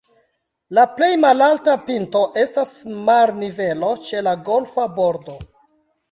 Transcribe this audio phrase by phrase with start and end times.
[0.75, 2.71] La plej malalta pinto estas
[3.09, 5.37] marnivelo ĉe la golfa bordo.